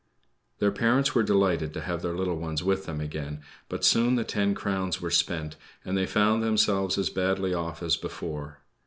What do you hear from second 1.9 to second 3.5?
their little ones with them again;